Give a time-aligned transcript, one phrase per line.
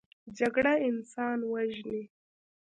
[0.37, 2.01] جګړه انسان وژني